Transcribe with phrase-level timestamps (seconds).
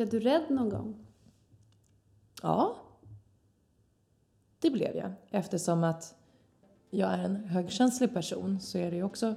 [0.00, 0.96] Blev du rädd någon gång?
[2.42, 2.76] Ja,
[4.60, 5.12] det blev jag.
[5.30, 6.14] Eftersom att
[6.90, 9.34] jag är en högkänslig person så är det ju också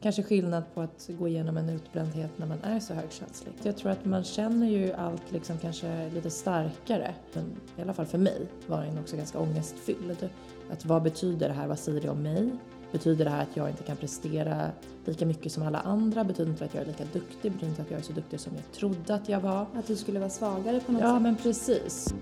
[0.00, 3.54] kanske skillnad på att gå igenom en utbrändhet när man är så högkänslig.
[3.62, 7.14] Jag tror att man känner ju allt liksom kanske lite starkare.
[7.32, 7.44] Men
[7.78, 10.28] i alla fall för mig var den också ganska ångestfylld.
[10.70, 11.66] Att vad betyder det här?
[11.66, 12.50] Vad säger det om mig?
[12.94, 14.70] Betyder det här att jag inte kan prestera
[15.04, 16.24] lika mycket som alla andra?
[16.24, 17.52] Betyder inte att jag är lika duktig?
[17.52, 19.66] Betyder inte att jag är så duktig som jag trodde att jag var?
[19.74, 21.22] Att du skulle vara svagare på något Ja, sätt?
[21.22, 22.14] men precis.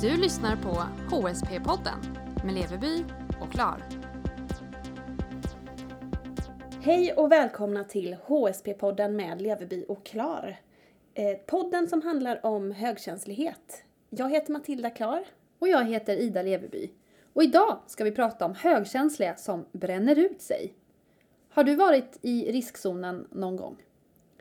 [0.00, 0.82] Du lyssnar på
[1.16, 1.98] HSP-podden
[2.44, 3.04] med Leveby
[3.40, 3.82] och Klar.
[6.82, 10.56] Hej och välkomna till HSP-podden med Leveby och Klar.
[11.14, 13.84] Eh, podden som handlar om högkänslighet.
[14.10, 15.24] Jag heter Matilda Klar.
[15.58, 16.90] Och jag heter Ida Leveby.
[17.32, 20.74] Och idag ska vi prata om högkänsliga som bränner ut sig.
[21.48, 23.76] Har du varit i riskzonen någon gång?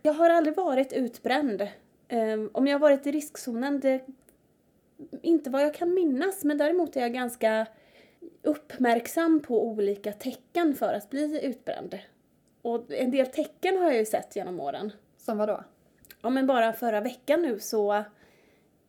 [0.01, 1.61] Jag har aldrig varit utbränd.
[2.07, 4.05] Eh, om jag har varit i riskzonen, det
[5.21, 7.67] inte vad jag kan minnas, men däremot är jag ganska
[8.41, 11.99] uppmärksam på olika tecken för att bli utbränd.
[12.61, 14.91] Och en del tecken har jag ju sett genom åren.
[15.17, 15.63] Som vad då?
[16.21, 17.93] Ja men bara förra veckan nu så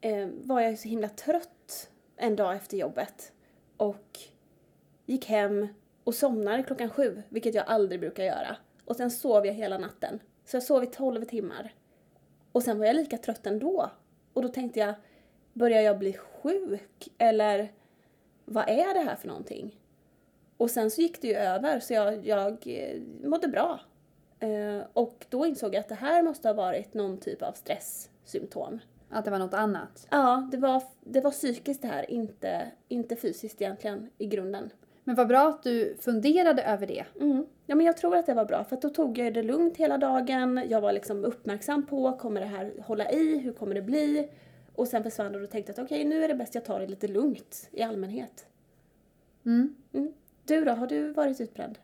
[0.00, 3.33] eh, var jag ju så himla trött en dag efter jobbet.
[3.77, 4.19] Och
[5.06, 5.69] gick hem
[6.05, 8.56] och somnade klockan sju, vilket jag aldrig brukar göra.
[8.84, 10.20] Och sen sov jag hela natten.
[10.44, 11.74] Så jag sov i tolv timmar.
[12.52, 13.91] Och sen var jag lika trött ändå.
[14.33, 14.94] Och då tänkte jag,
[15.52, 17.08] börjar jag bli sjuk?
[17.19, 17.72] Eller
[18.44, 19.80] vad är det här för någonting?
[20.56, 23.80] Och sen så gick det ju över så jag, jag eh, mådde bra.
[24.43, 28.81] Eh, och då insåg jag att det här måste ha varit någon typ av stresssymptom.
[29.11, 30.07] Att det var något annat?
[30.11, 34.70] Ja, det var, det var psykiskt det här, inte, inte fysiskt egentligen i grunden.
[35.05, 37.05] Men vad bra att du funderade över det.
[37.20, 37.47] Mm.
[37.67, 39.98] Ja, men jag tror att det var bra för då tog jag det lugnt hela
[39.98, 40.63] dagen.
[40.69, 43.39] Jag var liksom uppmärksam på, kommer det här hålla i?
[43.39, 44.29] Hur kommer det bli?
[44.75, 46.81] Och sen försvann det och då tänkte att okej, nu är det bäst jag tar
[46.81, 48.47] det lite lugnt i allmänhet.
[49.45, 49.77] Mm.
[50.45, 51.79] Du då, har du varit utbränd?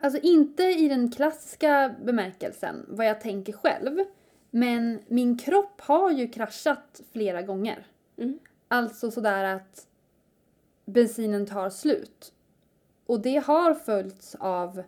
[0.00, 3.98] Alltså inte i den klassiska bemärkelsen, vad jag tänker själv.
[4.50, 7.86] Men min kropp har ju kraschat flera gånger.
[8.16, 8.38] Mm.
[8.68, 9.86] Alltså sådär att
[10.84, 12.32] bensinen tar slut.
[13.06, 14.82] Och det har följts av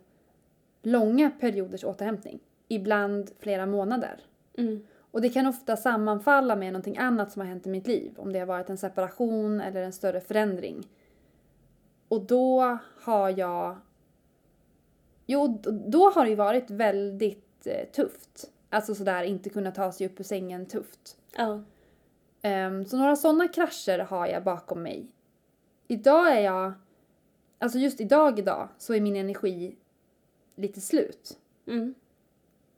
[0.81, 2.39] långa perioders återhämtning.
[2.67, 4.19] Ibland flera månader.
[4.57, 4.83] Mm.
[5.11, 8.13] Och det kan ofta sammanfalla med någonting annat som har hänt i mitt liv.
[8.17, 10.87] Om det har varit en separation eller en större förändring.
[12.07, 13.75] Och då har jag...
[15.33, 18.51] Jo, då har det ju varit väldigt eh, tufft.
[18.69, 21.17] Alltså sådär inte kunna ta sig upp ur sängen tufft.
[21.37, 21.63] Ja.
[22.41, 25.07] Ehm, så några sådana krascher har jag bakom mig.
[25.87, 26.73] Idag är jag...
[27.59, 29.75] Alltså just idag idag så är min energi
[30.55, 31.39] lite slut.
[31.67, 31.93] Mm.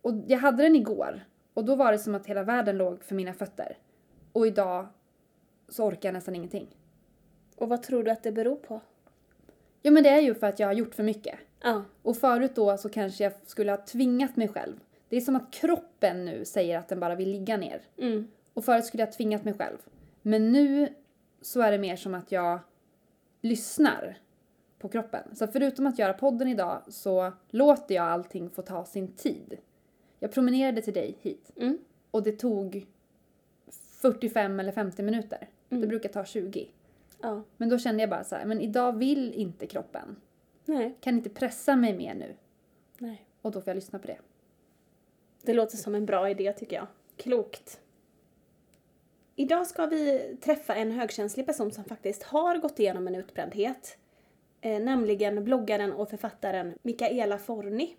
[0.01, 1.25] Och jag hade den igår.
[1.53, 3.77] Och då var det som att hela världen låg för mina fötter.
[4.31, 4.87] Och idag
[5.69, 6.67] så orkar jag nästan ingenting.
[7.55, 8.81] Och vad tror du att det beror på?
[9.85, 11.35] Ja men det är ju för att jag har gjort för mycket.
[11.63, 11.83] Ja.
[12.01, 14.79] Och förut då så kanske jag skulle ha tvingat mig själv.
[15.09, 17.81] Det är som att kroppen nu säger att den bara vill ligga ner.
[17.97, 18.27] Mm.
[18.53, 19.77] Och förut skulle jag ha tvingat mig själv.
[20.21, 20.87] Men nu
[21.41, 22.59] så är det mer som att jag
[23.41, 24.17] lyssnar
[24.79, 25.35] på kroppen.
[25.35, 29.57] Så förutom att göra podden idag så låter jag allting få ta sin tid.
[30.19, 31.77] Jag promenerade till dig hit Mm.
[32.11, 32.85] och det tog
[34.01, 35.47] 45 eller 50 minuter.
[35.69, 35.89] Det Mm.
[35.89, 36.67] brukar ta 20.
[37.21, 37.43] Ja.
[37.57, 40.15] Men då kände jag bara så här, men idag vill inte kroppen.
[40.65, 40.97] Nej.
[40.99, 42.35] Kan inte pressa mig mer nu.
[42.97, 43.25] Nej.
[43.41, 44.17] Och då får jag lyssna på det.
[45.41, 46.87] Det låter som en bra idé tycker jag.
[47.15, 47.81] Klokt.
[49.35, 53.97] Idag ska vi träffa en högkänslig person som faktiskt har gått igenom en utbrändhet.
[54.61, 57.95] Eh, nämligen bloggaren och författaren Mikaela Forni.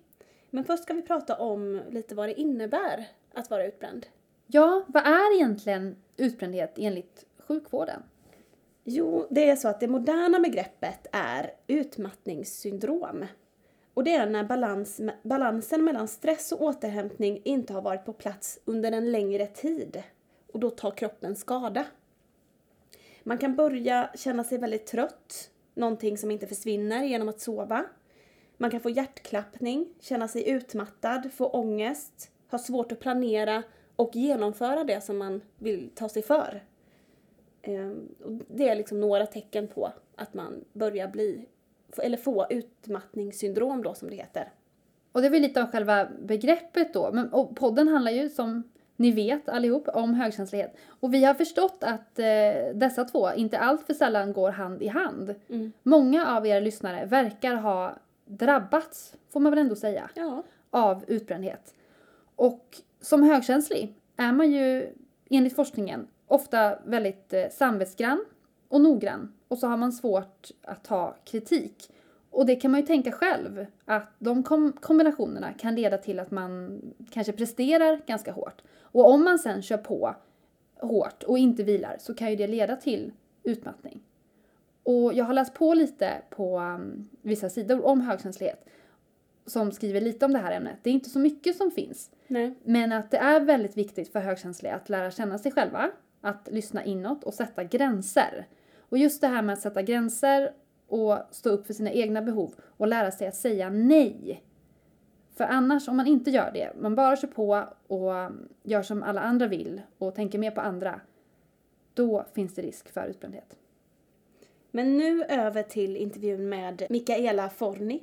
[0.51, 4.07] Men först ska vi prata om lite vad det innebär att vara utbränd.
[4.47, 8.03] Ja, vad är egentligen utbrändhet enligt sjukvården?
[8.89, 13.27] Jo, det är så att det moderna begreppet är utmattningssyndrom.
[13.95, 18.59] Och det är när balans, balansen mellan stress och återhämtning inte har varit på plats
[18.65, 20.03] under en längre tid.
[20.53, 21.85] Och då tar kroppen skada.
[23.23, 27.85] Man kan börja känna sig väldigt trött, någonting som inte försvinner genom att sova.
[28.57, 33.63] Man kan få hjärtklappning, känna sig utmattad, få ångest, ha svårt att planera
[33.97, 36.63] och genomföra det som man vill ta sig för.
[37.69, 38.09] Ehm,
[38.49, 41.47] det är liksom några tecken på att man börjar bli,
[42.03, 44.53] eller få utmattningssyndrom då som det heter.
[45.13, 47.11] Och det är väl lite av själva begreppet då.
[47.13, 48.63] Men, och podden handlar ju som
[48.99, 50.77] Ni vet allihop om högkänslighet.
[51.01, 54.87] Och vi har förstått att eh, dessa två inte allt för sällan går hand i
[54.87, 55.35] hand.
[55.49, 55.73] Mm.
[55.83, 60.43] Många av er lyssnare verkar ha drabbats, får man väl ändå säga, Ja.
[60.71, 61.75] av utbrändhet.
[62.37, 64.93] Och som högkänslig är man ju
[65.31, 68.25] enligt forskningen ofta väldigt eh, samvetsgrann
[68.69, 71.91] och noggrann och så har man svårt att ta kritik.
[72.31, 76.31] Och det kan man ju tänka själv att de kom- kombinationerna kan leda till att
[76.31, 76.81] man
[77.11, 78.63] kanske presterar ganska hårt.
[78.81, 80.17] Och om man sen kör på
[80.81, 83.13] hårt och inte vilar så kan ju det leda till
[83.43, 84.01] utmattning.
[84.83, 88.65] Och jag har läst på lite på um, vissa sidor om högkänslighet
[89.47, 90.77] som skriver lite om det här ämnet.
[90.83, 92.11] Det är inte så mycket som finns.
[92.27, 92.55] Nej.
[92.65, 95.91] Men att det är väldigt viktigt för högkänsliga att lära känna sig själva,
[96.27, 98.47] att lyssna inåt och sätta gränser.
[98.79, 100.53] Och just det här med att sätta gränser
[100.87, 104.43] och stå upp för sina egna behov och lära sig att säga nej.
[105.37, 108.13] För annars, om man inte gör det, man bara kör på och
[108.63, 111.01] gör som alla andra vill och tänker mer på andra,
[111.95, 113.57] då finns det risk för utbrändhet.
[114.71, 118.03] Men nu över till intervjun med Mikaela Forni.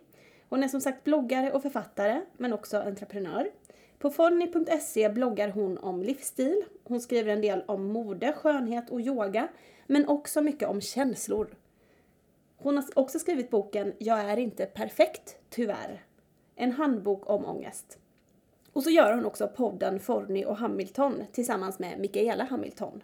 [0.49, 3.49] Hon är som sagt bloggare och författare, men också entreprenör.
[4.03, 6.63] På forni.se bloggar hon om livsstil.
[6.83, 9.47] Hon skriver en del om mode, skönhet och yoga,
[9.87, 11.55] men också mycket om känslor.
[12.57, 16.03] Hon har också skrivit boken Jag är inte perfekt, tyvärr.
[16.55, 17.97] En handbok om ångest.
[18.73, 23.03] Och så gör hon också podden Forni och Hamilton tillsammans med Mikaela Hamilton.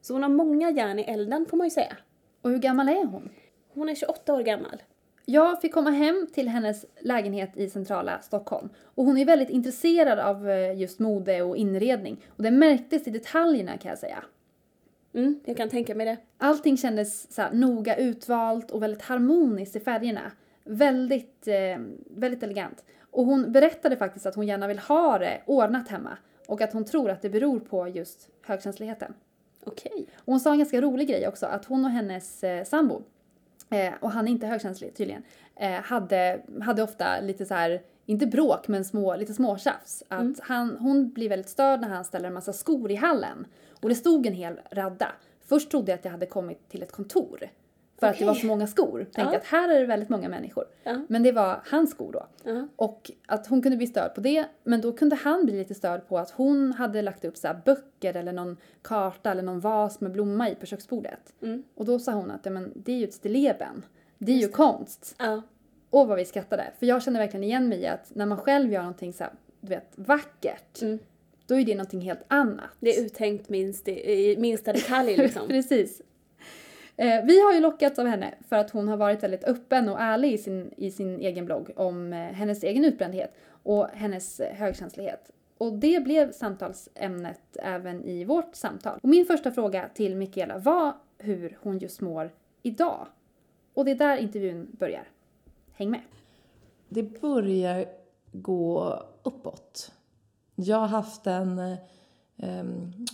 [0.00, 1.96] Så hon har många järn i elden får man ju säga.
[2.42, 3.30] Och hur gammal är hon?
[3.68, 4.82] Hon är 28 år gammal.
[5.24, 10.18] Jag fick komma hem till hennes lägenhet i centrala Stockholm och hon är väldigt intresserad
[10.18, 14.24] av eh, just mode och inredning och det märktes i detaljerna kan jag säga.
[15.14, 16.16] Mm, jag kan tänka mig det.
[16.38, 20.32] Allting kändes så här, noga utvalt och väldigt harmoniskt i färgerna.
[20.64, 21.78] Väldigt, eh,
[22.10, 22.84] väldigt elegant.
[23.10, 26.84] Och hon berättade faktiskt att hon gärna vill ha det ordnat hemma och att hon
[26.84, 29.14] tror att det beror på just högkänsligheten.
[29.64, 30.06] Okej.
[30.14, 33.02] Och hon sa en ganska rolig grej också, att hon och hennes eh, sambo,
[33.70, 35.22] eh, och han är inte högkänslig tydligen,
[35.56, 40.02] eh, hade, hade ofta lite så här, inte bråk, men små, lite småtjafs.
[40.08, 43.46] Att han, hon blir väldigt störd när han ställer en massa skor i hallen.
[43.80, 45.12] Och det stod en hel radda.
[45.44, 47.48] Först trodde jag att jag hade kommit till ett kontor.
[48.00, 49.06] För att det var så många skor.
[49.12, 50.64] Tänkte att här är det väldigt många människor.
[51.08, 52.26] Men det var hans skor då.
[52.76, 56.08] Och att hon kunde bli störd på det, men då kunde han bli lite störd
[56.08, 60.12] på att hon hade lagt upp så böcker eller någon karta eller någon vas med
[60.12, 61.34] blomma i på köksbordet.
[61.42, 61.62] Mm.
[61.74, 63.84] Och då sa hon att ja, men, det är ju ett stilleben.
[64.18, 65.14] Det är ju konst.
[65.18, 65.42] Ja.
[65.90, 66.70] Och vad vi skrattade.
[66.78, 69.32] För jag känner verkligen igen mig i att när man själv gör någonting så här,
[69.60, 70.98] du vet, vackert, Mm.
[71.46, 72.70] då är det någonting helt annat.
[72.80, 75.42] Det är uttänkt minst i, i minsta detalj liksom.
[75.48, 76.02] Precis.
[77.00, 80.00] Eh, vi har ju lockats av henne för att hon har varit väldigt öppen och
[80.00, 84.54] ärlig i sin, i sin egen blogg om eh, hennes egen utbrändhet och hennes eh,
[84.54, 85.30] högkänslighet.
[85.58, 88.98] Och det blev samtalsämnet även i vårt samtal.
[89.02, 92.30] Och min första fråga till Mikaela var hur hon just mår
[92.62, 93.06] idag.
[93.74, 95.08] Och det är där intervjun börjar.
[95.72, 96.00] Häng med!
[96.88, 97.86] Det börjar
[98.32, 99.92] gå uppåt.
[100.54, 101.58] Jag har haft en,
[102.36, 102.64] eh,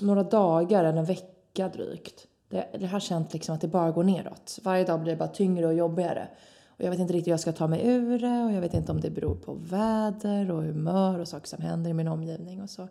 [0.00, 2.28] några dagar, eller en vecka drygt.
[2.48, 4.58] Det, det har känt liksom att det bara går neråt.
[4.62, 6.28] Varje dag blir det bara tyngre och jobbigare.
[6.69, 8.75] Och jag vet inte riktigt hur jag ska ta mig ur det och jag vet
[8.75, 12.62] inte om det beror på väder och humör och saker som händer i min omgivning
[12.62, 12.88] och så.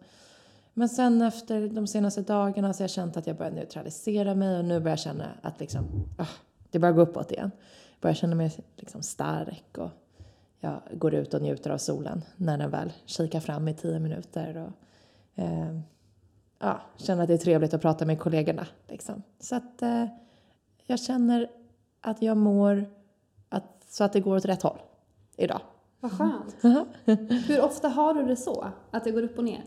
[0.73, 4.59] Men sen efter de senaste dagarna så har jag känt att jag börjar neutralisera mig
[4.59, 5.85] och nu börjar jag känna att liksom,
[6.17, 6.29] oh,
[6.71, 7.51] det börjar gå uppåt igen.
[7.91, 9.89] Jag börjar känna mig liksom stark och
[10.59, 14.57] jag går ut och njuter av solen när den väl kikar fram i tio minuter.
[14.57, 15.79] Och, eh,
[16.59, 18.67] ja, känner att det är trevligt att prata med kollegorna.
[18.87, 19.23] Liksom.
[19.39, 20.05] Så att eh,
[20.85, 21.49] jag känner
[22.01, 22.85] att jag mår
[23.49, 24.77] att, så att det går åt rätt håll
[25.37, 25.61] idag.
[25.99, 26.55] Vad skönt!
[27.47, 28.67] Hur ofta har du det så?
[28.91, 29.63] Att det går upp och ner?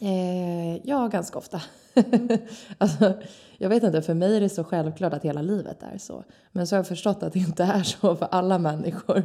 [0.00, 1.62] Eh, ja, ganska ofta.
[2.78, 3.12] alltså,
[3.58, 6.24] jag vet inte, för mig är det så självklart att hela livet är så.
[6.52, 9.24] Men så har jag förstått att det inte är så för alla människor.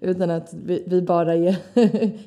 [0.00, 1.56] Utan att vi, vi bara är,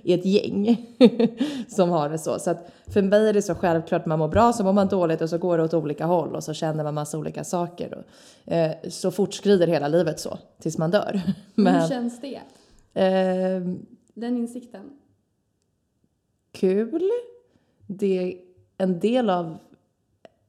[0.04, 0.86] är ett gäng
[1.68, 2.40] som har det så.
[2.40, 4.88] Så att för mig är det så självklart att man mår bra så mår man
[4.88, 7.98] dåligt och så går det åt olika håll och så känner man massa olika saker.
[8.46, 11.22] Och, eh, så fortskrider hela livet så tills man dör.
[11.56, 12.36] Hur Men, känns det?
[13.02, 13.62] eh,
[14.14, 14.90] Den insikten?
[16.52, 17.10] kul.
[17.88, 18.38] Det är
[18.78, 19.58] en del av...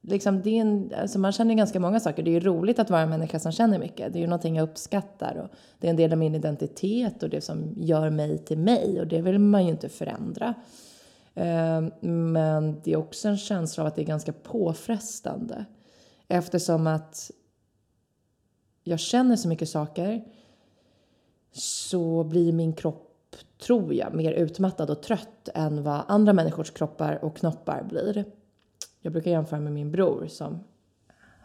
[0.09, 2.23] Liksom det är en, alltså man känner ganska många saker.
[2.23, 4.13] Det är ju roligt att vara en människa som känner mycket.
[4.13, 5.35] Det är ju någonting jag uppskattar.
[5.35, 8.99] Och det är en del av min identitet och det som gör mig till mig.
[8.99, 10.53] Och det vill man ju inte förändra.
[11.35, 11.91] Ehm,
[12.33, 15.65] men det är också en känsla av att det är ganska påfrestande.
[16.27, 17.31] Eftersom att
[18.83, 20.23] jag känner så mycket saker
[21.51, 27.25] så blir min kropp tror jag, mer utmattad och trött än vad andra människors kroppar
[27.25, 28.25] och knoppar blir.
[29.07, 30.63] Jag brukar jämföra med min bror som,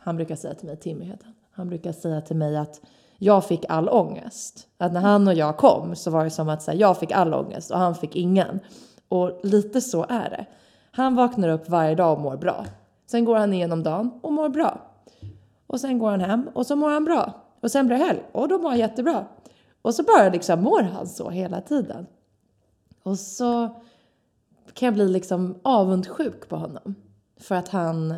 [0.00, 2.80] han brukar säga till mig, Timmy heter han, han brukar säga till mig att
[3.18, 4.68] jag fick all ångest.
[4.78, 7.34] Att när han och jag kom så var det som att här, jag fick all
[7.34, 8.60] ångest och han fick ingen.
[9.08, 10.46] Och lite så är det.
[10.90, 12.66] Han vaknar upp varje dag och mår bra.
[13.06, 14.80] Sen går han igenom dagen och mår bra.
[15.66, 17.32] Och sen går han hem och så mår han bra.
[17.60, 19.26] Och sen blir det helg och då mår han jättebra.
[19.82, 22.06] Och så bara liksom mår han så hela tiden.
[23.02, 23.68] Och så
[24.74, 26.94] kan jag bli liksom avundsjuk på honom.
[27.42, 28.14] För att han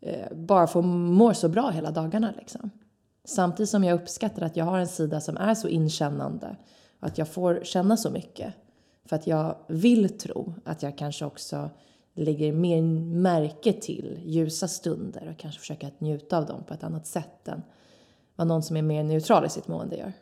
[0.00, 2.70] eh, bara får må så bra hela dagarna liksom.
[3.24, 6.56] Samtidigt som jag uppskattar att jag har en sida som är så inkännande.
[7.00, 8.54] Att jag får känna så mycket.
[9.04, 11.70] För att jag vill tro att jag kanske också
[12.14, 16.84] lägger mer märke till ljusa stunder och kanske försöker att njuta av dem på ett
[16.84, 17.62] annat sätt än
[18.36, 20.12] vad någon som är mer neutral i sitt mående gör.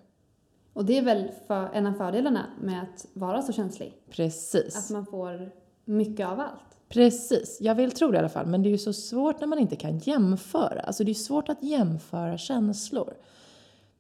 [0.72, 3.94] Och det är väl för, en av fördelarna med att vara så känslig?
[4.10, 4.76] Precis.
[4.76, 5.50] Att man får
[5.84, 6.67] mycket av allt?
[6.88, 8.46] Precis, jag vill tro det i alla fall.
[8.46, 10.80] Men det är ju så svårt när man inte kan jämföra.
[10.80, 13.14] Alltså det är svårt att jämföra känslor.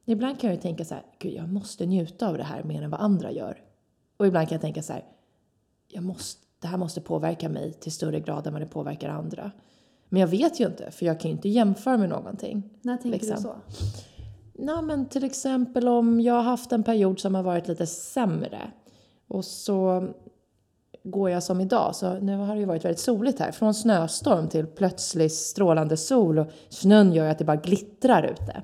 [0.04, 2.82] Ibland kan jag ju tänka så här, gud jag måste njuta av det här mer
[2.82, 3.62] än vad andra gör.
[4.16, 5.04] Och ibland kan jag tänka så här,
[5.88, 9.50] jag måste, det här måste påverka mig till större grad än vad det påverkar andra.
[10.08, 12.62] Men jag vet ju inte, för jag kan ju inte jämföra med någonting.
[12.82, 13.36] När tänker liksom.
[13.36, 13.56] du så?
[14.52, 18.70] Ja, men till exempel om jag har haft en period som har varit lite sämre
[19.28, 20.08] och så
[21.10, 24.48] går jag som idag, så nu har det ju varit väldigt soligt här, från snöstorm
[24.48, 28.62] till plötslig strålande sol och snön gör att det bara glittrar ute.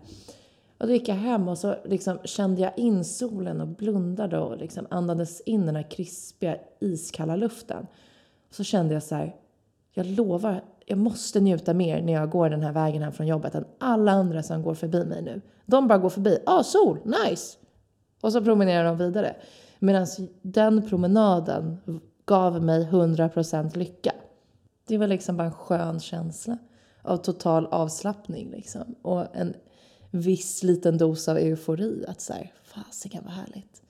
[0.79, 4.57] Och då gick jag hem och så liksom kände jag in solen och blundade och
[4.59, 7.87] liksom andades in den här krispiga iskalla luften.
[8.49, 9.37] Och så kände jag så här,
[9.95, 13.55] jag lovar, jag måste njuta mer när jag går den här vägen hem från jobbet
[13.55, 15.41] än alla andra som går förbi mig nu.
[15.67, 17.59] De bara går förbi, ah sol, nice!
[18.21, 19.37] Och så promenerar de vidare.
[19.79, 20.07] Medan
[20.43, 21.79] den promenaden
[22.27, 24.13] gav mig 100% lycka.
[24.87, 26.59] Det var liksom bara en skön känsla
[27.03, 28.95] av total avslappning liksom.
[29.03, 29.55] Och en
[30.11, 33.83] viss liten dos av eufori att så fasiken vad härligt.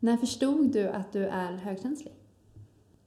[0.00, 2.14] När förstod du att du är högkänslig?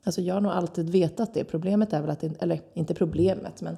[0.04, 1.44] Alltså jag har nog alltid vetat det.
[1.44, 3.78] Problemet är väl att, eller inte problemet, men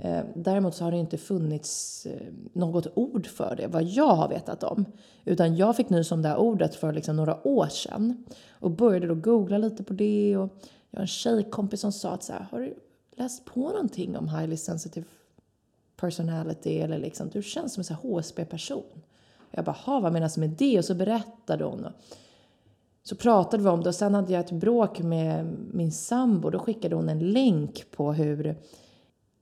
[0.00, 4.28] Eh, däremot så har det inte funnits eh, något ord för det, vad jag har
[4.28, 4.84] vetat om.
[5.24, 9.06] Utan jag fick nys om det här ordet för liksom några år sedan och började
[9.06, 10.50] då googla lite på det och
[10.90, 12.74] jag har en tjejkompis som sa att så här, har du
[13.16, 15.06] läst på någonting om highly sensitive
[15.96, 19.02] personality eller liksom, du känns som en HSB-person.
[19.50, 20.78] Jag bara, vad menas med det?
[20.78, 21.84] Och så berättade hon.
[21.84, 21.92] Och
[23.02, 26.50] så pratade vi om det och sen hade jag ett bråk med min sambo.
[26.50, 28.56] Då skickade hon en länk på hur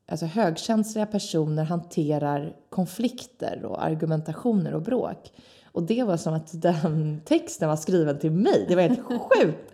[0.06, 5.32] alltså högkänsliga personer hanterar konflikter och argumentationer och bråk.
[5.72, 8.64] Och det var som att den texten var skriven till mig.
[8.68, 9.72] Det var helt sjukt.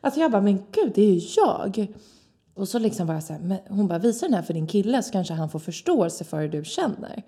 [0.00, 1.86] Alltså jag bara, men gud, det är ju jag.
[2.54, 5.02] Och så liksom var jag så här, hon bara, visa den här för din kille
[5.02, 7.22] så kanske han får förståelse för hur du känner.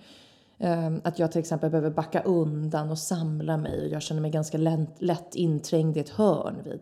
[0.59, 4.31] Ehm, att jag till exempel behöver backa undan och samla mig och jag känner mig
[4.31, 6.81] ganska lätt, lätt inträngd i ett hörn vid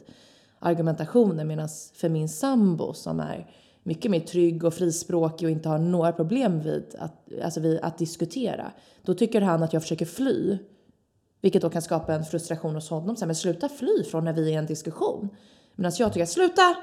[0.58, 3.46] argumentationen medan för min sambo som är
[3.82, 7.98] mycket mer trygg och frispråkig och inte har några problem vid att, alltså vid att
[7.98, 8.72] diskutera.
[9.02, 10.58] Då tycker han att jag försöker fly.
[11.40, 13.16] Vilket då kan skapa en frustration hos honom.
[13.16, 15.28] Så här, men sluta fly från när vi är i en diskussion.
[15.74, 16.76] Medan jag tycker sluta!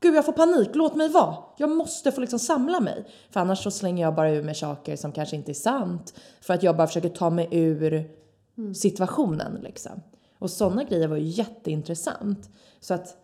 [0.00, 0.70] Gud, jag får panik.
[0.72, 1.36] Låt mig vara.
[1.56, 3.04] Jag måste få liksom samla mig.
[3.30, 6.14] För annars så slänger jag bara ur mig saker som kanske inte är sant.
[6.40, 8.10] För att jag bara försöker ta mig ur
[8.58, 8.74] mm.
[8.74, 10.02] situationen liksom.
[10.38, 12.50] Och sådana grejer var ju jätteintressant.
[12.80, 13.16] Så att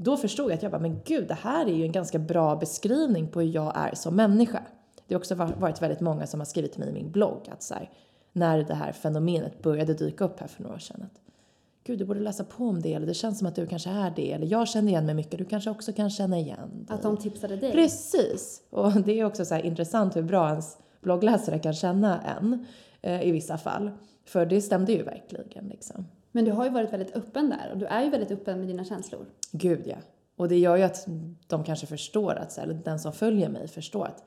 [0.00, 2.56] då förstod jag att jag bara, men gud, det här är ju en ganska bra
[2.56, 4.62] beskrivning på hur jag är som människa.
[5.06, 7.62] Det har också varit väldigt många som har skrivit till mig i min blogg att
[7.62, 7.90] så här,
[8.32, 11.02] när det här fenomenet började dyka upp här för några år sedan.
[11.02, 11.20] Att,
[11.84, 14.12] Gud, du borde läsa på om det, eller det känns som att du kanske är
[14.16, 16.96] det, eller jag känner igen mig mycket, du kanske också kan känna igen dig.
[16.96, 17.72] Att de tipsade dig?
[17.72, 18.62] Precis!
[18.70, 22.66] Och det är också så intressant hur bra ens bloggläsare kan känna en
[23.02, 23.90] eh, i vissa fall.
[24.24, 26.06] För det stämde ju verkligen liksom.
[26.38, 28.68] Men du har ju varit väldigt öppen där och du är ju väldigt öppen med
[28.68, 29.26] dina känslor.
[29.52, 29.96] Gud ja.
[30.36, 31.06] Och det gör ju att
[31.46, 34.24] de kanske förstår att, eller den som följer mig förstår att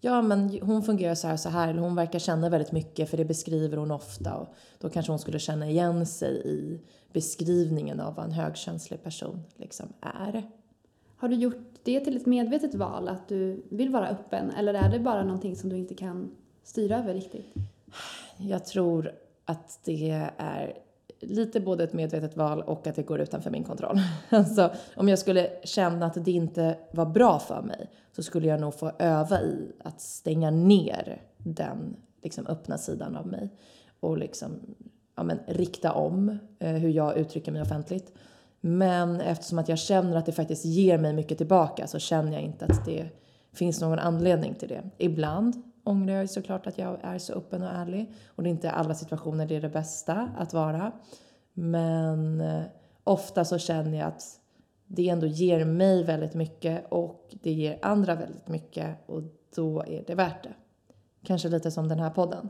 [0.00, 3.10] ja men hon fungerar så här och så här, eller hon verkar känna väldigt mycket
[3.10, 6.80] för det beskriver hon ofta och då kanske hon skulle känna igen sig i
[7.12, 10.50] beskrivningen av vad en högkänslig person liksom är.
[11.16, 14.90] Har du gjort det till ett medvetet val, att du vill vara öppen, eller är
[14.90, 16.30] det bara någonting som du inte kan
[16.62, 17.54] styra över riktigt?
[18.36, 19.12] Jag tror
[19.44, 20.87] att det är
[21.20, 24.00] lite både ett medvetet val och att det går utanför min kontroll.
[24.28, 28.60] Alltså, om jag skulle känna att det inte var bra för mig så skulle jag
[28.60, 33.50] nog få öva i att stänga ner den liksom, öppna sidan av mig
[34.00, 34.50] och liksom
[35.16, 38.12] ja, men, rikta om eh, hur jag uttrycker mig offentligt.
[38.60, 42.42] Men eftersom att jag känner att det faktiskt ger mig mycket tillbaka så känner jag
[42.42, 43.08] inte att det
[43.52, 44.90] finns någon anledning till det.
[44.98, 48.66] Ibland ångrar jag såklart att jag är så öppen och ärlig och det är inte
[48.66, 50.92] i alla situationer det är det bästa att vara.
[51.54, 52.62] Men eh,
[53.04, 54.22] ofta så känner jag att
[54.86, 59.22] det ändå ger mig väldigt mycket och det ger andra väldigt mycket och
[59.54, 60.54] då är det värt det.
[61.24, 62.48] Kanske lite som den här podden.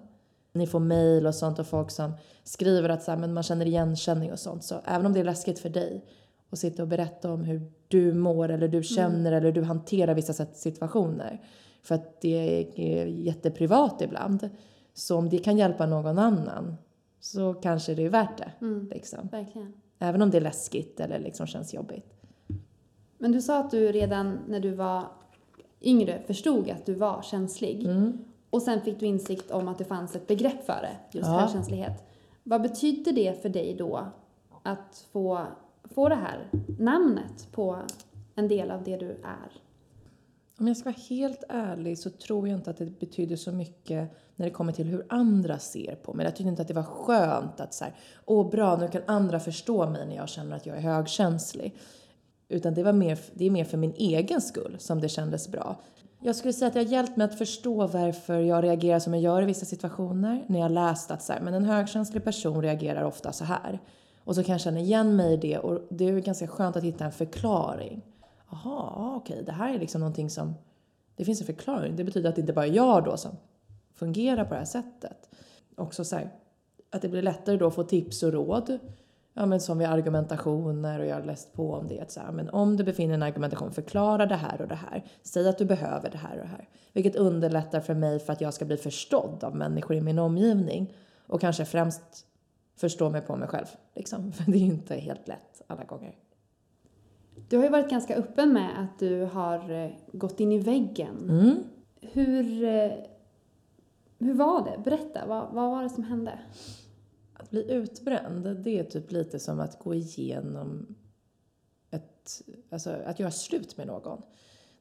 [0.52, 2.12] Ni får mejl och sånt och folk som
[2.45, 4.64] skriver att så här, men man känner igenkänning och sånt.
[4.64, 6.04] Så även om det är läskigt för dig
[6.50, 10.47] att sitta och berätta om hur du mår eller du känner eller du hanterar vissa
[10.47, 11.40] situationer.
[11.82, 14.50] För att det är jätteprivat ibland.
[14.94, 16.76] Så om det kan hjälpa någon annan
[17.20, 18.52] så kanske det är värt det.
[18.61, 18.88] Mm.
[18.88, 19.28] Liksom.
[19.32, 19.73] Verkligen.
[19.99, 22.14] Även om det är läskigt eller liksom känns jobbigt.
[23.18, 25.04] Men du sa att du redan när du var
[25.80, 27.85] yngre förstod att du var känslig.
[27.85, 28.18] Mm.
[28.50, 31.38] Och sen fick du insikt om att det fanns ett begrepp för det, just Ja.
[31.38, 32.04] högkänslighet.
[32.42, 34.06] Vad betydde det för dig då
[34.62, 35.47] att få,
[35.85, 37.78] få det här namnet på
[38.35, 39.67] en del av det du är?
[40.60, 44.10] Om jag ska vara helt ärlig så tror jag inte att det betyder så mycket
[44.36, 46.24] när det kommer till hur andra ser på mig.
[46.24, 49.40] Jag tyckte inte att det var skönt att så här, åh bra, nu kan andra
[49.40, 51.76] förstå mig när jag känner att jag är högkänslig.
[52.48, 55.76] Utan det, var mer, det är mer för min egen skull som det kändes bra.
[56.20, 59.22] Jag skulle säga att det har hjälpt mig att förstå varför jag reagerar som jag
[59.22, 60.44] gör i vissa situationer.
[60.46, 63.80] När jag läst att så här, men en högkänslig person reagerar ofta så här.
[64.24, 66.84] Och så kan jag känna igen mig i det och det är ganska skönt att
[66.84, 68.02] hitta en förklaring.
[68.50, 70.55] Jaha, ah, okej, det här är liksom någonting som...
[71.17, 71.97] Det finns en förklaring.
[71.97, 73.37] Det betyder att det inte bara är jag då som
[73.95, 75.28] fungerar på det här sättet.
[75.76, 76.31] Också så här,
[76.90, 78.78] att det blir lättare då att få tips och råd.
[79.35, 82.00] Ja, men som vid argumentationer och jag har läst på om det.
[82.00, 84.69] Att så här, men om du befinner dig i en argumentation, förklara det här och
[84.69, 85.05] det här.
[85.23, 86.69] Säg att du behöver det här och det här.
[86.93, 90.95] Vilket underlättar för mig för att jag ska bli förstådd av människor i min omgivning.
[91.26, 92.26] Och kanske främst
[92.76, 93.67] förstå mig på mig själv.
[93.95, 94.33] Liksom.
[94.33, 96.14] För det är ju inte helt lätt alla gånger.
[97.49, 101.30] Du har ju varit ganska öppen med att du har eh, gått in i väggen.
[101.30, 101.64] Mm.
[102.00, 102.92] Hur, eh,
[104.18, 104.83] hur var det?
[104.85, 106.38] Berätta, vad, vad var det som hände?
[107.35, 110.95] Att bli utbränd, det är typ lite som att gå igenom
[111.90, 114.23] ett, alltså att göra slut med någon.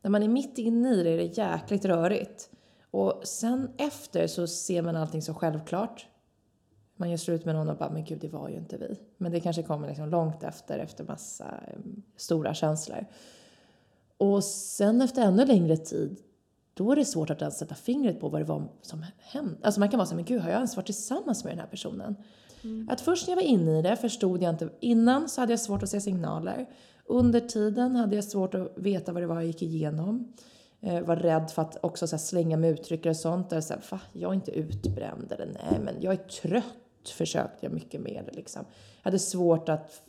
[0.02, 2.50] När man är mitt inne i det är det jäkligt rörigt.
[2.92, 6.08] Och sen efter så ser man allting så självklart.
[6.98, 9.00] Man gör slut med någon och bara, men gud det var ju inte vi.
[9.18, 13.06] Men det kanske kommer liksom långt efter, efter massa um, stora känslor.
[14.18, 16.18] Och sen efter ännu längre tid,
[16.74, 19.58] då är det svårt att ens sätta fingret på vad det var som hände.
[19.62, 21.68] Alltså man kan vara så men gud har jag ens varit tillsammans med den här
[21.68, 22.16] personen?
[22.90, 25.60] Att först när jag var inne i det förstod jag inte, innan så hade jag
[25.60, 26.70] svårt att se signaler.
[27.06, 30.34] Under tiden hade jag svårt att veta vad det var jag gick igenom.
[30.82, 33.50] Eh, var rädd för att också slänga med uttryck och sånt.
[33.50, 36.64] Där så här, Va, jag är inte utbränd eller nej men jag är trött
[37.10, 38.66] försökte jag mycket mer liksom.
[38.98, 40.02] Jag hade svårt att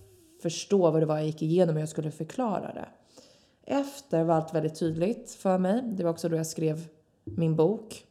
[0.42, 2.88] förstå vad det var jag gick igenom och hur jag skulle förklara det.
[3.62, 5.82] Efter var allt väldigt tydligt för mig.
[5.82, 6.88] Det var också då jag skrev
[7.24, 8.04] min bok.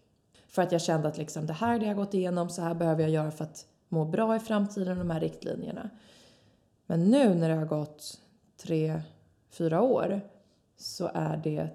[0.47, 2.73] För att jag kände att liksom, det här är det jag gått igenom, så här
[2.73, 5.89] behöver jag göra för att må bra i framtiden, de här riktlinjerna.
[6.86, 8.21] Men nu när det har gått
[8.58, 9.02] tre,
[9.50, 10.21] fyra år
[10.78, 11.69] så är det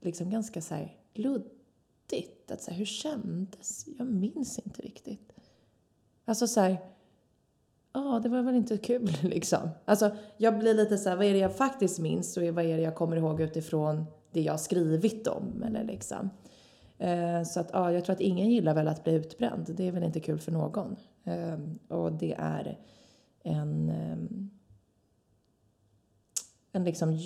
[0.00, 2.50] liksom ganska så här luddigt.
[2.50, 3.86] Att så här, hur kändes?
[3.98, 5.32] Jag minns inte riktigt.
[6.28, 6.78] Alltså så här,
[7.92, 9.68] ja, det var väl inte kul liksom.
[9.84, 12.76] Alltså jag blir lite så här, vad är det jag faktiskt minns och vad är
[12.76, 16.30] det jag kommer ihåg utifrån det jag skrivit om eller liksom.
[16.98, 19.74] Eh, så att ja, jag tror att ingen gillar väl att bli utbränd.
[19.76, 20.96] Det är väl inte kul för någon.
[21.24, 21.58] Eh,
[21.88, 22.78] och det är
[23.42, 24.18] en, eh,
[26.72, 27.18] en liksom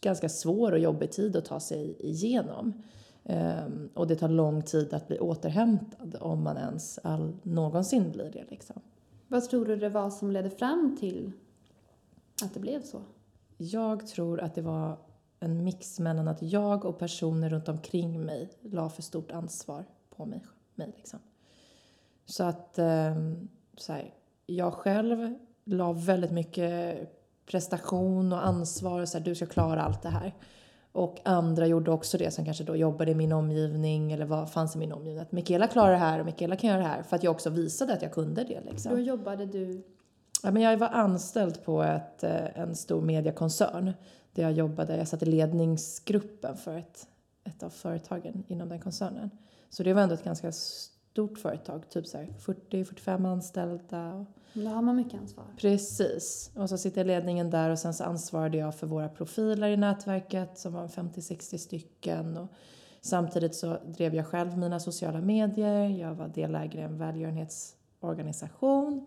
[0.00, 2.82] ganska svår och jobbig tid att ta sig igenom.
[3.28, 8.30] Eh, och det tar lång tid att bli återhämtad om man ens all, någonsin blir
[8.30, 8.44] det.
[8.48, 8.80] Liksom.
[9.28, 11.32] Vad tror du det var som ledde fram till
[12.44, 13.02] att det blev så?
[13.56, 14.98] Jag tror att det var
[15.40, 19.84] en mix mellan att jag och personer runt omkring mig la för stort ansvar
[20.16, 20.42] på mig.
[20.74, 21.18] mig liksom.
[22.24, 24.14] Så att ehm, så här,
[24.46, 25.34] jag själv
[25.64, 26.98] la väldigt mycket
[27.46, 29.04] prestation och ansvar.
[29.04, 30.34] Så här, du ska klara allt det här.
[30.96, 34.76] Och andra gjorde också det som kanske då jobbade i min omgivning eller vad fanns
[34.76, 35.22] i min omgivning.
[35.22, 37.02] Att Mikaela klarar det här och Mikaela kan göra det här.
[37.02, 38.60] För att jag också visade att jag kunde det.
[38.70, 38.92] Liksom.
[38.92, 39.82] Då jobbade du...
[40.42, 43.92] Ja, men jag var anställd på ett, eh, en stor mediekoncern
[44.32, 44.96] där jag jobbade.
[44.96, 47.08] Jag satt i ledningsgruppen för ett,
[47.44, 49.30] ett av företagen inom den koncernen.
[49.70, 54.26] Så det var ändå ett ganska stort företag, typ så här 40-45 anställda.
[54.64, 55.44] Då har man mycket ansvar.
[55.56, 56.50] Precis.
[56.54, 59.68] Och så sitter jag i ledningen där och sen så ansvarade jag för våra profiler
[59.68, 62.36] i nätverket som var 50-60 stycken.
[62.36, 62.48] Och
[63.00, 65.88] samtidigt så drev jag själv mina sociala medier.
[65.88, 69.06] Jag var delägare i en välgörenhetsorganisation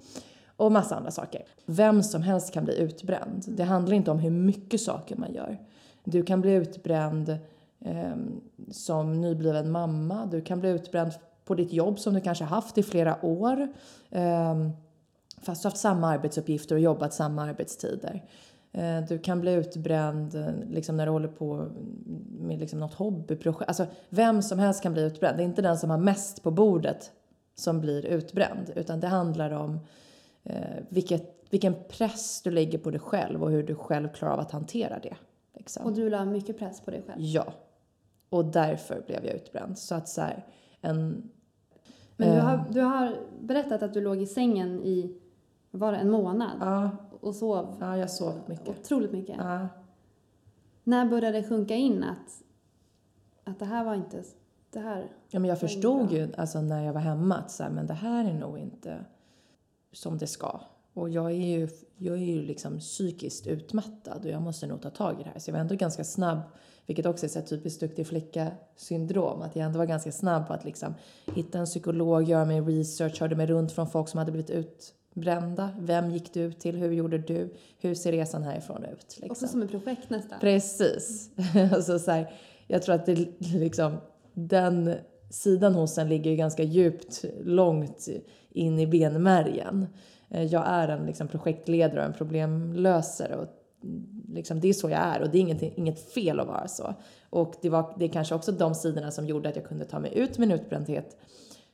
[0.56, 1.46] och massa andra saker.
[1.66, 3.46] Vem som helst kan bli utbränd.
[3.48, 5.58] Det handlar inte om hur mycket saker man gör.
[6.04, 7.38] Du kan bli utbränd
[7.80, 8.16] eh,
[8.72, 10.26] som nybliven mamma.
[10.26, 11.12] Du kan bli utbränd
[11.46, 13.68] på ditt jobb som du kanske haft i flera år.
[14.10, 14.56] Eh,
[15.42, 18.24] fast du har haft samma arbetsuppgifter och jobbat samma arbetstider.
[18.72, 21.68] Eh, du kan bli utbränd eh, liksom när du håller på
[22.30, 23.68] med liksom något hobbyprojekt.
[23.68, 25.38] Alltså, vem som helst kan bli utbränd.
[25.38, 27.12] Det är inte den som har mest på bordet
[27.56, 28.72] som blir utbränd.
[28.76, 29.80] Utan det handlar om
[30.44, 34.40] eh, vilket, vilken press du lägger på dig själv och hur du själv klarar av
[34.40, 35.16] att hantera det.
[35.54, 35.86] Liksom.
[35.86, 37.22] Och du la mycket press på dig själv?
[37.22, 37.54] Ja.
[38.30, 39.78] Och därför blev jag utbränd.
[39.78, 40.46] Så att så här,
[40.82, 41.30] en...
[42.18, 45.19] Men du eh, har, du har berättat att du låg i sängen i,
[45.72, 46.58] var det, en månad?
[46.60, 46.90] Ja,
[47.22, 48.70] Och sov ja, jag sov mycket.
[48.70, 49.36] otroligt mycket.
[49.38, 49.68] Ja.
[50.84, 52.44] När började det sjunka in att,
[53.44, 54.24] att det här var inte...
[54.72, 55.12] Det här...
[55.30, 57.94] Ja, men jag förstod ju alltså, när jag var hemma att så här, men det
[57.94, 59.06] här är nog inte
[59.92, 60.62] som det ska.
[60.94, 64.90] Och jag är ju, jag är ju liksom psykiskt utmattad och jag måste nog ta
[64.90, 65.40] tag i det här.
[65.40, 66.40] Så jag var ändå ganska snabb,
[66.86, 70.66] vilket också är så typiskt duktig flicka-syndrom, att jag ändå var ganska snabb på att
[70.66, 70.94] liksom
[71.26, 74.50] hitta en psykolog, göra min research, hörde mig runt från folk som hade blivit
[75.16, 75.70] utbrända.
[75.80, 76.76] Vem gick du till?
[76.76, 77.54] Hur gjorde du?
[77.80, 79.18] Hur ser resan härifrån ut?
[79.18, 79.32] Liksom.
[79.32, 80.40] Också som ett projekt nästan.
[80.40, 81.30] Precis.
[81.74, 82.34] alltså så här,
[82.68, 83.98] jag tror att det liksom,
[84.34, 84.94] den
[85.30, 88.08] sidan hos en ligger ganska djupt, långt
[88.50, 89.88] in i benmärgen.
[90.30, 93.36] Eh, Jag är en liksom, projektledare och en problemlösare.
[93.36, 93.48] Och
[94.28, 96.94] liksom, det är så jag är och det är inget, inget fel att vara så.
[97.30, 100.00] Och det, var, det är kanske också de sidorna som gjorde att jag kunde ta
[100.00, 101.18] mig ut min utbrändhet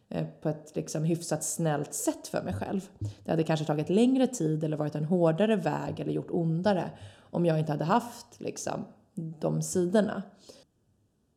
[0.09, 2.89] Eh, på ett liksom hyfsat snällt sätt för mig själv.
[3.23, 7.45] Det hade kanske tagit längre tid eller varit en hårdare väg eller gjort ondare om
[7.45, 10.23] jag inte hade haft liksom, de sidorna.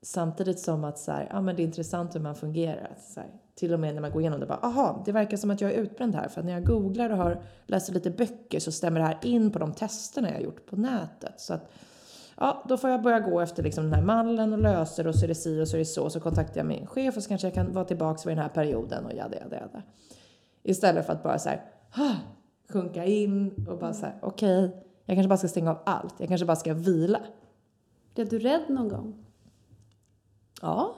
[0.02, 2.96] Samtidigt som att så här, ja, men det är intressant hur man fungerar.
[3.00, 5.50] Så här, till och med när man går igenom det bara, aha, det verkar som
[5.50, 6.28] att jag är utbränd här.
[6.28, 9.50] För att när jag googlar och har läst lite böcker så stämmer det här in
[9.50, 11.40] på de testerna jag har gjort på nätet.
[11.40, 11.70] Så att,
[12.40, 15.24] ja, då får jag börja gå efter liksom den här mallen och löser och så
[15.24, 16.10] är det si och så är det så.
[16.10, 18.50] Så kontaktar jag min chef och så kanske jag kan vara tillbaka vid den här
[18.50, 19.82] perioden och jada, jada, jada.
[20.62, 22.14] Istället för att bara så här, ah,
[22.68, 26.14] sjunka in och bara så här, okej, jag kanske bara ska stänga av allt.
[26.18, 27.20] Jag kanske bara ska vila.
[28.14, 29.24] Blev du rädd någon gång?
[30.62, 30.94] Ja,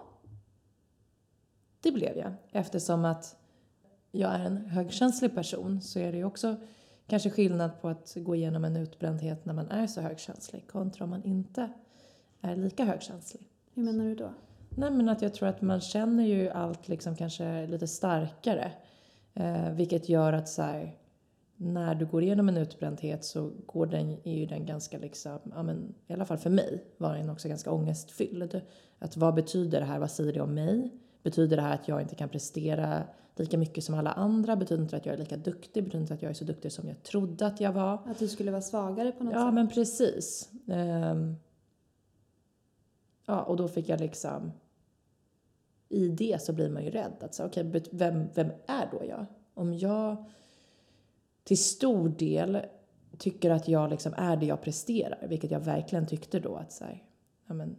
[1.82, 2.32] det blev jag.
[2.52, 3.36] Eftersom att
[4.10, 6.56] jag är en högkänslig person så är det ju också
[7.10, 11.10] kanske skillnad på att gå igenom en utbrändhet när man är så högkänslig kontra om
[11.10, 11.70] man inte
[12.40, 13.42] är lika högkänslig.
[13.74, 14.30] Hur menar du då?
[14.68, 18.72] Nej men att jag tror att man känner ju allt liksom kanske lite starkare.
[19.34, 20.96] Eh, vilket gör att så här,
[21.56, 25.62] när du går igenom en utbrändhet så går den, är ju den ganska liksom, ja
[25.62, 28.60] men i alla fall för mig var den också ganska ångestfylld.
[28.98, 29.98] Att vad betyder det här?
[29.98, 30.90] Vad säger det om mig?
[31.22, 33.02] Betyder det här att jag inte kan prestera
[33.36, 34.56] lika mycket som alla andra?
[34.56, 35.84] Betyder inte det att jag är lika duktig?
[35.84, 37.98] Betyder inte att jag är så duktig som jag trodde att jag var?
[38.06, 39.54] Att du skulle vara svagare på något Ja, sätt?
[39.54, 40.50] men precis.
[40.68, 41.36] Ehm,
[43.26, 44.52] ja, och då fick jag liksom...
[45.88, 47.12] I det så blir man ju rädd.
[47.20, 49.26] Att säga, bet- vem, vem är då jag?
[49.54, 50.24] Om jag
[51.44, 52.58] till stor del
[53.18, 56.84] tycker att jag liksom är det jag presterar, vilket jag verkligen tyckte då att så
[56.84, 57.04] här,
[57.46, 57.76] ja, men,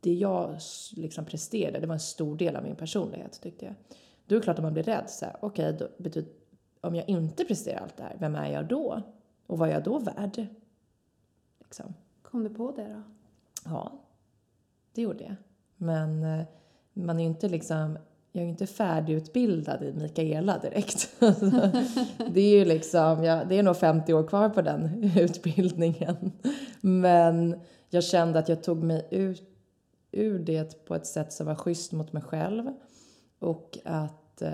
[0.00, 0.58] det jag
[0.92, 3.74] liksom presterade, det var en stor del av min personlighet tyckte jag.
[4.26, 5.10] Då är det klart att man blir rädd.
[5.10, 6.30] Så här, okej, då betyder,
[6.80, 9.02] om jag inte presterar allt det här, vem är jag då?
[9.46, 10.46] Och vad är jag då värd?
[11.58, 11.94] Liksom.
[12.22, 13.02] Kom du på det då?
[13.64, 13.92] Ja,
[14.92, 15.34] det gjorde jag.
[15.76, 16.46] Men eh,
[16.92, 17.98] man är ju inte liksom,
[18.32, 21.10] jag är ju inte färdigutbildad i Mikaela direkt.
[22.34, 26.32] det är ju liksom, ja, det är nog 50 år kvar på den utbildningen.
[26.80, 29.55] Men jag kände att jag tog mig ut
[30.16, 32.72] ur det på ett sätt som var schysst mot mig själv.
[33.38, 34.50] Och att eh,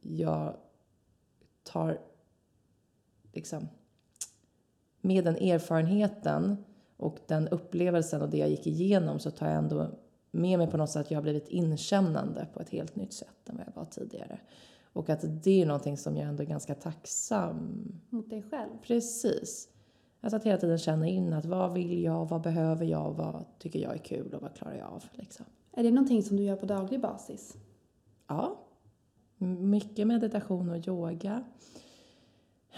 [0.00, 0.56] jag
[1.62, 2.00] tar
[3.32, 3.68] liksom
[5.00, 6.64] med den erfarenheten
[6.96, 9.90] och den upplevelsen och det jag gick igenom så tar jag ändå
[10.30, 13.48] med mig på något sätt att jag har blivit inkännande på ett helt nytt sätt
[13.48, 14.40] än vad jag var tidigare.
[14.92, 18.70] Och att det är någonting som jag ändå är ganska tacksam Mot dig själv?
[18.82, 19.68] Precis.
[20.24, 23.78] Alltså att hela tiden känna in att vad vill jag, vad behöver jag, vad tycker
[23.78, 25.04] jag är kul och vad klarar jag av.
[25.12, 25.46] Liksom.
[25.72, 27.56] Är det någonting som du gör på daglig basis?
[28.26, 28.56] Ja,
[29.58, 31.44] mycket meditation och yoga.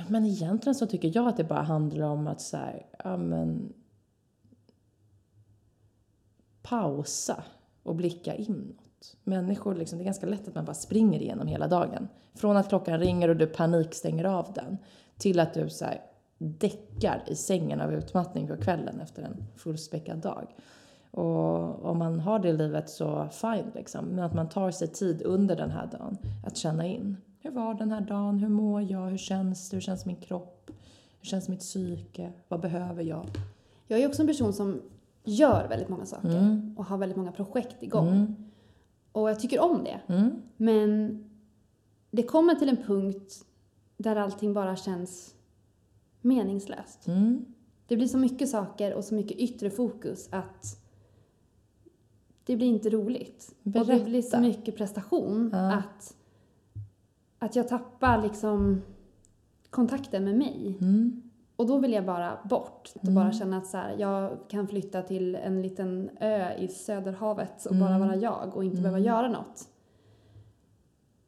[0.08, 3.72] Men egentligen så tycker jag att det bara handlar om att så här, ja men
[6.62, 7.44] pausa
[7.82, 9.16] och blicka inåt.
[9.24, 12.08] Människor, liksom, det är ganska lätt att man bara springer igenom hela dagen.
[12.34, 14.78] Från att klockan ringer och du panikstänger av den
[15.18, 16.00] till att du så här,
[16.44, 20.46] däckar i sängen av utmattning på kvällen efter en fullspäckad dag.
[21.10, 24.04] Och om man har det livet så fine liksom.
[24.04, 27.16] Men att man tar sig tid under den här dagen att känna in.
[27.40, 28.38] hur var den här dagen?
[28.38, 29.06] Hur mår jag?
[29.06, 29.76] Hur känns det?
[29.76, 30.70] Hur känns min kropp?
[31.20, 32.32] Hur känns mitt psyke?
[32.48, 33.26] Vad behöver jag?
[33.86, 34.80] Jag är också en person som
[35.24, 36.74] gör väldigt många saker Mm.
[36.78, 38.08] och har väldigt många projekt igång.
[38.08, 38.34] Mm.
[39.12, 40.14] Och jag tycker om det.
[40.14, 40.42] Mm.
[40.56, 41.18] Men
[42.10, 43.44] det kommer till en punkt
[43.96, 45.33] där allting bara känns
[46.24, 47.06] meningslöst.
[47.06, 47.44] Mm.
[47.86, 50.80] Det blir så mycket saker och så mycket yttre fokus att
[52.44, 53.54] det blir inte roligt.
[53.64, 54.40] Och det blir så Berätta.
[54.40, 55.72] mycket prestation Ja.
[55.72, 56.16] att,
[57.38, 58.82] att jag tappar liksom
[59.70, 60.78] kontakten med mig.
[60.80, 61.22] Mm.
[61.56, 62.92] Och då vill jag bara bort.
[62.94, 63.14] Och Mm.
[63.14, 67.72] bara känna att så här, jag kan flytta till en liten ö i Söderhavet och
[67.72, 67.84] Mm.
[67.88, 68.82] bara vara jag och inte Mm.
[68.82, 69.68] behöva göra något.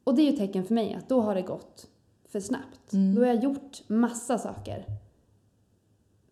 [0.03, 1.87] Och det är ju tecken för mig att då har det gått
[2.27, 2.93] för snabbt.
[2.93, 3.15] Mm.
[3.15, 4.85] Då har jag gjort massa saker.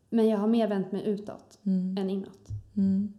[0.10, 1.98] Men jag har mer vänt mig utåt Mm.
[1.98, 2.48] än inåt.
[2.78, 3.14] Mm.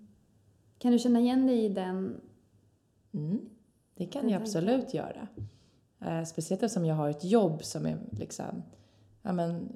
[0.79, 2.21] Kan du känna igen dig i den?
[3.15, 3.41] Mm.
[3.95, 4.43] Det kan Den jag tanken.
[4.43, 5.29] absolut göra.
[6.01, 8.63] Eh, speciellt eftersom jag har ett jobb som är liksom,
[9.23, 9.69] ja, men,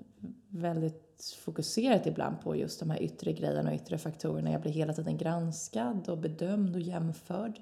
[0.49, 4.51] väldigt fokuserat ibland på just de här yttre grejerna och yttre faktorerna.
[4.51, 7.61] Jag blir hela tiden granskad och bedömd och jämförd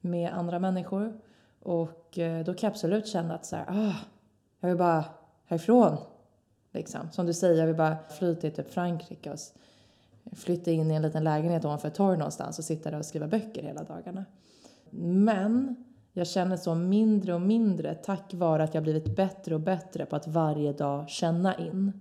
[0.00, 1.20] med andra människor.
[1.62, 3.94] Och eh, då kan jag absolut känna att så här, ah,
[4.60, 5.04] jag vill bara
[5.44, 5.96] härifrån.
[6.72, 7.10] Liksom.
[7.12, 9.38] Som du säger, jag vill bara fly till typ Frankrike och
[10.32, 13.26] flytta in i en liten lägenhet ovanför ett torg någonstans och sitta där och skriva
[13.26, 14.24] böcker hela dagarna.
[14.90, 20.06] Men jag känner så mindre och mindre tack vare att jag blivit bättre och bättre
[20.06, 22.00] på att varje dag känna in.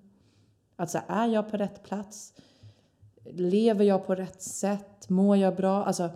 [0.76, 2.34] Att så här, är jag på rätt plats?
[3.24, 5.10] Lever jag på rätt sätt?
[5.10, 5.84] Mår jag bra?
[5.84, 6.10] Alltså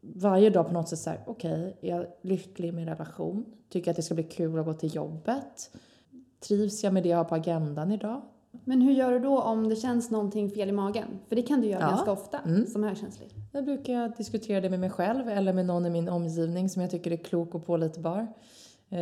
[0.00, 3.44] varje dag på något sätt så här, okej, är jag lycklig i min relation?
[3.74, 5.70] Tycker att det ska bli kul att gå till jobbet?
[6.40, 8.20] Trivs jag med det jag har på agendan idag?
[8.64, 11.04] Men hur gör du då om det känns någonting fel i magen?
[11.28, 11.88] För det kan du göra Ja.
[11.88, 12.66] ganska ofta Mm.
[12.66, 13.30] som högkänslig.
[13.52, 16.90] Jag brukar diskutera det med mig själv eller med någon i min omgivning som jag
[16.90, 18.26] tycker är klok och pålitbar.
[18.90, 18.98] Eh,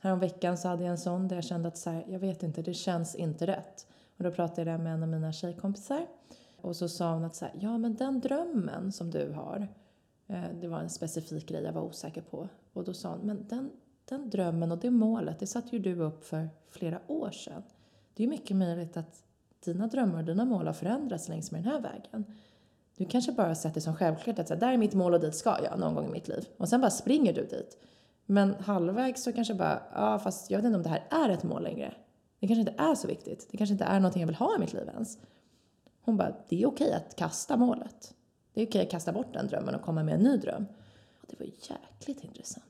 [0.00, 2.62] häromveckan så hade jag en sån där jag kände att så här, jag vet inte,
[2.62, 3.86] det känns inte rätt.
[4.16, 6.06] Och då pratade jag med en av mina tjejkompisar.
[6.60, 9.68] Och så sa hon att så här, ja men den drömmen som du har,
[10.28, 12.48] eh, det var en specifik grej jag var osäker på.
[12.72, 13.70] Och då sa hon, men den,
[14.04, 17.62] den drömmen och det målet, det satte ju du upp för flera år sedan.
[18.14, 19.24] Det är ju mycket möjligt att
[19.64, 22.24] dina drömmar och dina mål har förändrats längs med den här vägen.
[22.96, 25.14] Du kanske bara har sett det som självklart att så här, där är mitt mål
[25.14, 26.48] och dit ska jag någon gång i mitt liv.
[26.56, 27.78] Och sen bara springer du dit.
[28.26, 31.42] Men halvvägs så kanske bara, ja fast jag vet inte om det här är ett
[31.42, 31.94] mål längre.
[32.40, 33.48] Det kanske inte är så viktigt.
[33.50, 35.18] Det kanske inte är någonting jag vill ha i mitt liv ens.
[36.04, 38.14] Hon bara, det är okej att kasta målet.
[38.54, 40.66] Det är okej att kasta bort den drömmen och komma med en ny dröm.
[41.32, 42.66] Det var jäkligt intressant.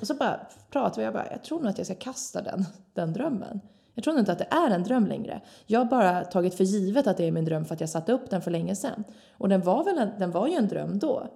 [0.00, 2.64] Och så bara pratade vi, jag bara, jag tror nog att jag ska kasta den,
[2.94, 3.60] den drömmen.
[3.94, 5.40] Jag tror nog inte att det är en dröm längre.
[5.66, 8.12] Jag har bara tagit för givet att det är min dröm för att jag satte
[8.12, 9.04] upp den för länge sedan.
[9.30, 11.28] Och den var väl en, den var ju en dröm då.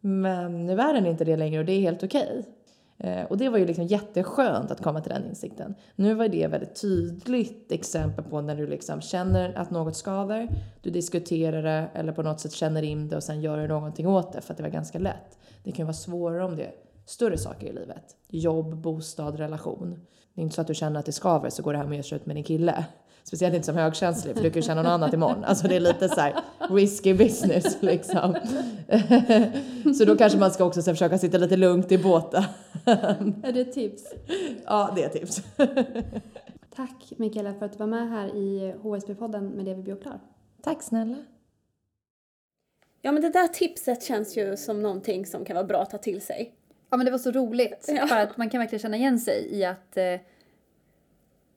[0.00, 2.38] Men nu är den inte det längre och det är helt okej.
[2.38, 2.52] Okay.
[2.98, 5.74] Eh, och det var ju liksom jätteskönt att komma till den insikten.
[5.96, 10.48] Nu var det ett väldigt tydligt exempel på när du liksom känner att något skaver,
[10.82, 14.06] du diskuterar det eller på något sätt känner in det och sen gör du någonting
[14.06, 15.38] åt det för att det var ganska lätt.
[15.64, 16.74] Det kan ju vara svårare om det är
[17.06, 18.16] större saker i livet.
[18.28, 20.00] Jobb, bostad, relation.
[20.34, 22.00] Det är inte så att du känner att det skaver så går det här med
[22.00, 22.84] att göra ut med din kille.
[23.26, 25.44] Speciellt inte som högkänslig för du kan ju känna något annat imorgon.
[25.44, 26.34] Alltså det är lite så här
[26.70, 28.36] risky business liksom.
[29.98, 32.44] Så då kanske man ska också så försöka sitta lite lugnt i båten.
[33.42, 34.02] Är det ett tips?
[34.66, 35.42] Ja, det är ett tips.
[36.76, 40.20] Tack Mikaela för att du var med här i HSB-podden med Lever och klar.
[40.62, 41.16] Tack snälla.
[43.02, 45.98] Ja, men det där tipset känns ju som någonting som kan vara bra att ta
[45.98, 46.54] till sig.
[46.90, 47.84] Ja men det var så roligt.
[47.88, 48.06] Ja.
[48.06, 50.04] För att man kan verkligen känna igen sig i att eh,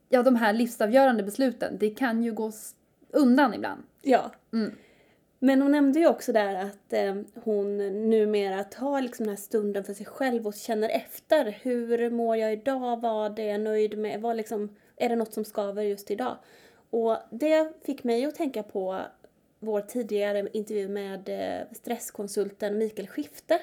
[0.09, 2.51] ja, de här livsavgörande besluten, det kan ju gå
[3.09, 3.83] undan ibland.
[4.01, 4.31] Ja.
[4.53, 4.71] Mm.
[5.39, 7.77] Men hon nämnde ju också där att eh, hon
[8.09, 11.57] numera tar liksom den här stunden för sig själv och känner efter.
[11.61, 13.01] Hur mår jag idag?
[13.01, 14.21] Vad är jag nöjd med?
[14.21, 16.37] Vad liksom, är det något som skaver just idag?
[16.89, 19.01] Och det fick mig att tänka på
[19.59, 23.59] vår tidigare intervju med eh, stresskonsulten Mikael Skifte.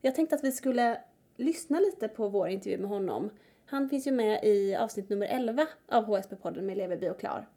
[0.00, 1.00] Jag tänkte att vi skulle
[1.36, 3.30] lyssna lite på vår intervju med honom.
[3.70, 7.48] Han finns ju med i avsnitt nummer 11 av HSB-podden med Leverby och Klar.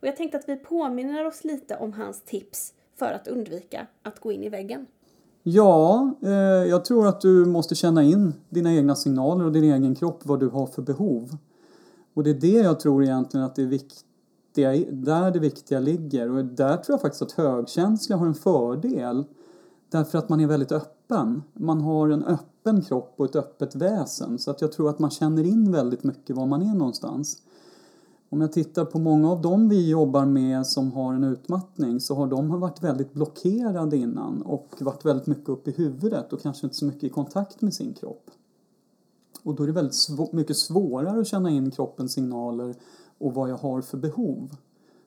[0.00, 4.20] Och jag tänkte att vi påminner oss lite om hans tips för att undvika att
[4.20, 4.86] gå in i väggen.
[5.42, 6.30] Ja, eh,
[6.68, 10.40] jag tror att du måste känna in dina egna signaler och din egen kropp, vad
[10.40, 11.36] du har för behov.
[12.14, 16.30] Och det är det jag tror egentligen att det är viktiga, där det viktiga ligger.
[16.30, 19.24] Och där tror jag faktiskt att högkänsliga har en fördel.
[19.90, 21.42] Därför att man är väldigt öppen.
[21.52, 24.38] Man har en öppen kropp och ett öppet väsen.
[24.38, 27.42] Så att jag tror att man känner in väldigt mycket var man är någonstans.
[28.28, 32.14] Om jag tittar på många av dem vi jobbar med som har en utmattning så
[32.14, 36.66] har de varit väldigt blockerade innan och varit väldigt mycket upp i huvudet och kanske
[36.66, 38.30] inte så mycket i kontakt med sin kropp.
[39.42, 42.74] Och då är det väldigt svå- mycket svårare att känna in kroppens signaler
[43.18, 44.56] och vad jag har för behov.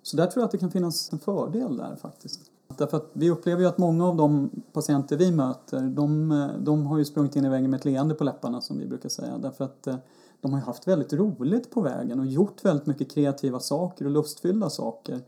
[0.03, 2.51] Så där tror jag att det kan finnas en fördel där faktiskt.
[2.77, 6.97] Därför att vi upplever ju att många av de patienter vi möter, de, de har
[6.97, 9.37] ju sprungit in i väggen med ett leende på läpparna som vi brukar säga.
[9.37, 9.95] Därför att eh,
[10.41, 14.11] de har ju haft väldigt roligt på vägen och gjort väldigt mycket kreativa saker och
[14.11, 15.21] lustfyllda saker.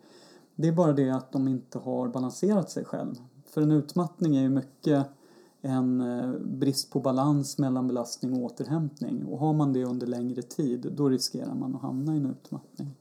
[0.56, 3.16] Det är bara det att de inte har balanserat sig själv.
[3.46, 5.06] För en utmattning är ju mycket
[5.62, 9.26] en eh, brist på balans mellan belastning och återhämtning.
[9.26, 12.96] Och har man det under längre tid, då riskerar man att hamna i en utmattning.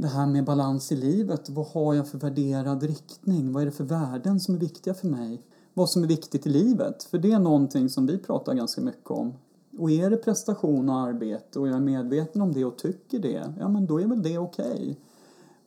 [0.00, 3.52] Det här med balans i livet, vad har jag för värderad riktning?
[3.52, 5.42] Vad är det för värden som är viktiga för mig?
[5.74, 7.04] Vad som är viktigt i livet?
[7.04, 9.32] För det är någonting som vi pratar ganska mycket om.
[9.78, 13.54] Och är det prestation och arbete och jag är medveten om det och tycker det,
[13.58, 14.98] ja men då är väl det okej.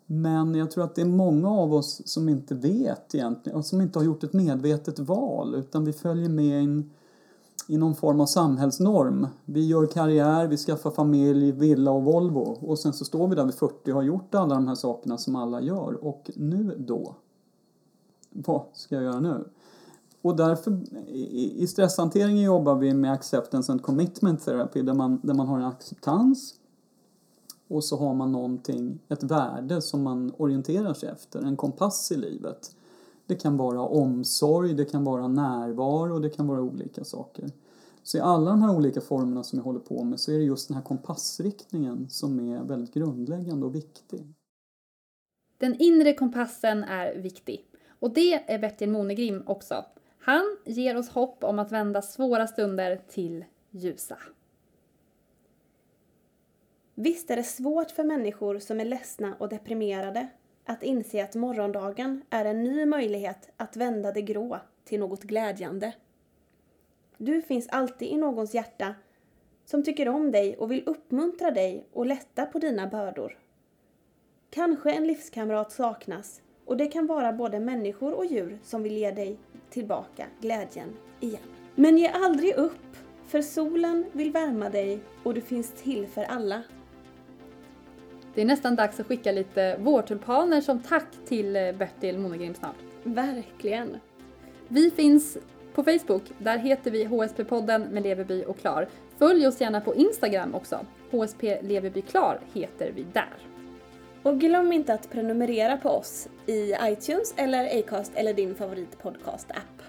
[0.05, 3.81] Men jag tror att det är många av oss som inte vet egentligen och som
[3.81, 6.91] inte har gjort ett medvetet val utan vi följer med in
[7.67, 9.27] i någon form av samhällsnorm.
[9.45, 13.45] Vi gör karriär, vi skaffar familj, villa och Volvo och sen så står vi där
[13.45, 17.15] vid 40 och har gjort alla de här sakerna som alla gör och nu då?
[18.29, 19.49] Vad ska jag göra nu?
[20.21, 20.79] Och därför
[21.31, 25.65] i stresshanteringen jobbar vi med acceptance and commitment therapy där man, där man har en
[25.65, 26.55] acceptans
[27.67, 32.17] och så har man någonting, ett värde som man orienterar sig efter, en kompass i
[32.17, 32.75] livet.
[33.27, 37.51] Det kan vara omsorg, det kan vara närvaro, det kan vara olika saker.
[38.03, 40.43] Så i alla de här olika formerna som jag håller på med så är det
[40.43, 44.33] just den här kompassriktningen som är väldigt grundläggande och viktig.
[45.57, 47.65] Den inre kompassen är viktig.
[47.99, 49.85] Och det är Bertil Monegrim också.
[50.19, 54.17] Han ger oss hopp om att vända svåra stunder till ljusa.
[56.95, 60.27] Visst är det svårt för människor som är ledsna och deprimerade
[60.65, 65.93] att inse att morgondagen är en ny möjlighet att vända det grå till något glädjande.
[67.17, 68.95] Du finns alltid i någons hjärta
[69.65, 73.37] som tycker om dig och vill uppmuntra dig och lätta på dina bördor.
[74.49, 79.11] Kanske en livskamrat saknas och det kan vara både människor och djur som vill ge
[79.11, 79.37] dig
[79.69, 81.41] tillbaka glädjen igen.
[81.75, 82.97] Men ge aldrig upp,
[83.27, 86.63] för solen vill värma dig och du finns till för alla.
[88.35, 92.75] Det är nästan dags att skicka lite vårtulpaner som tack till eh, Bertil Monegrim snart.
[93.03, 93.97] Verkligen.
[94.67, 95.37] Vi finns
[95.73, 98.87] på Facebook, där heter vi HSP-podden med Leverby och Klar.
[99.17, 100.85] Följ oss gärna på Instagram också.
[101.11, 103.35] HSP Leverby Klar heter vi där.
[104.23, 109.81] Och glöm inte att prenumerera på oss i iTunes eller Acast eller din favoritpodcast-app.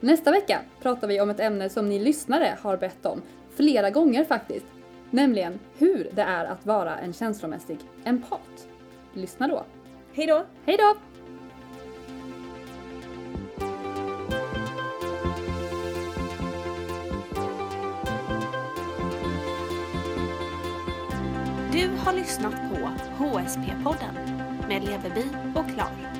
[0.00, 3.22] Nästa vecka pratar vi om ett ämne som ni lyssnare har bett om,
[3.56, 4.66] flera gånger faktiskt.
[5.14, 8.68] Nämligen hur det är att vara en känslomässig empat.
[9.12, 9.64] Lyssna då.
[10.12, 10.44] Hej då!
[10.64, 10.94] Hej då!
[21.72, 22.76] Du har lyssnat på
[23.24, 24.14] HSP-podden
[24.68, 25.24] med Leverby
[25.54, 26.13] och Klar.